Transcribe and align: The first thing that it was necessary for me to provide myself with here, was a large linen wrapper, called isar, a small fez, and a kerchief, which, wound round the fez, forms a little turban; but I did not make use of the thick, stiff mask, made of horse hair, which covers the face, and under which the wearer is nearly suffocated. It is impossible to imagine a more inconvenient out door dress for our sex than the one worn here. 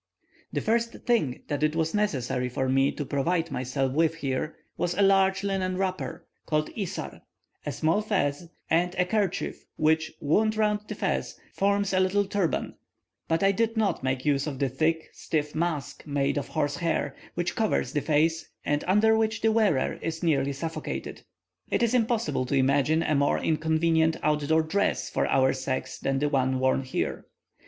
The 0.51 0.61
first 0.61 0.93
thing 1.05 1.43
that 1.47 1.61
it 1.61 1.75
was 1.75 1.93
necessary 1.93 2.49
for 2.49 2.67
me 2.67 2.91
to 2.91 3.05
provide 3.05 3.51
myself 3.51 3.93
with 3.93 4.15
here, 4.15 4.55
was 4.75 4.95
a 4.95 5.03
large 5.03 5.43
linen 5.43 5.77
wrapper, 5.77 6.25
called 6.47 6.71
isar, 6.75 7.21
a 7.67 7.71
small 7.71 8.01
fez, 8.01 8.47
and 8.67 8.95
a 8.95 9.05
kerchief, 9.05 9.63
which, 9.75 10.11
wound 10.19 10.57
round 10.57 10.79
the 10.87 10.95
fez, 10.95 11.39
forms 11.53 11.93
a 11.93 11.99
little 11.99 12.25
turban; 12.25 12.77
but 13.27 13.43
I 13.43 13.51
did 13.51 13.77
not 13.77 14.01
make 14.01 14.25
use 14.25 14.47
of 14.47 14.57
the 14.57 14.69
thick, 14.69 15.09
stiff 15.13 15.53
mask, 15.53 16.07
made 16.07 16.39
of 16.39 16.47
horse 16.47 16.77
hair, 16.77 17.15
which 17.35 17.55
covers 17.55 17.93
the 17.93 18.01
face, 18.01 18.49
and 18.65 18.83
under 18.87 19.15
which 19.15 19.41
the 19.41 19.51
wearer 19.51 19.99
is 20.01 20.23
nearly 20.23 20.53
suffocated. 20.53 21.21
It 21.69 21.83
is 21.83 21.93
impossible 21.93 22.47
to 22.47 22.55
imagine 22.55 23.03
a 23.03 23.13
more 23.13 23.37
inconvenient 23.37 24.17
out 24.23 24.39
door 24.47 24.63
dress 24.63 25.11
for 25.11 25.27
our 25.27 25.53
sex 25.53 25.99
than 25.99 26.17
the 26.17 26.27
one 26.29 26.57
worn 26.59 26.81
here. 26.81 27.27